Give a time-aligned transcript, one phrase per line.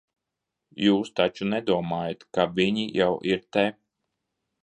[0.85, 3.67] Jūs taču nedomājat, ka viņi jau ir te?